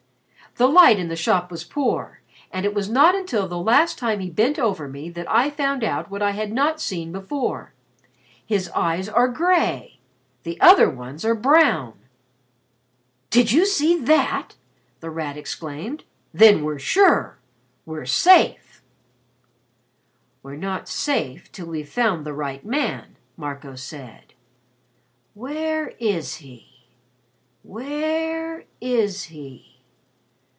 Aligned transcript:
The 0.55 0.67
light 0.67 0.99
in 0.99 1.07
the 1.07 1.15
shop 1.15 1.49
was 1.49 1.63
poor, 1.63 2.19
and 2.51 2.65
it 2.65 2.73
was 2.73 2.89
not 2.89 3.15
until 3.15 3.47
the 3.47 3.57
last 3.57 3.97
time 3.97 4.19
he 4.19 4.29
bent 4.29 4.59
over 4.59 4.85
me 4.85 5.09
that 5.11 5.31
I 5.31 5.49
found 5.49 5.81
out 5.81 6.11
what 6.11 6.21
I 6.21 6.31
had 6.31 6.51
not 6.51 6.81
seen 6.81 7.13
before. 7.13 7.73
His 8.45 8.67
eyes 8.71 9.07
are 9.07 9.29
gray 9.29 10.01
the 10.43 10.59
other 10.59 10.89
ones 10.89 11.23
are 11.23 11.35
brown." 11.35 11.93
"Did 13.29 13.53
you 13.53 13.65
see 13.65 13.97
that!" 13.99 14.55
The 14.99 15.09
Rat 15.09 15.37
exclaimed. 15.37 16.03
"Then 16.33 16.65
we're 16.65 16.79
sure! 16.79 17.39
We're 17.85 18.05
safe!" 18.05 18.83
"We're 20.43 20.57
not 20.57 20.89
safe 20.89 21.49
till 21.53 21.67
we've 21.67 21.87
found 21.87 22.25
the 22.25 22.33
right 22.33 22.65
man," 22.65 23.15
Marco 23.37 23.75
said. 23.75 24.33
"Where 25.33 25.93
is 25.97 26.35
he? 26.35 26.87
Where 27.63 28.65
is 28.81 29.23
he? 29.23 29.69